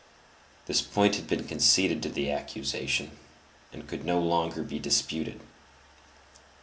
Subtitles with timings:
[0.65, 3.11] This point had been conceded to the accusation
[3.71, 5.39] and could no longer be disputed.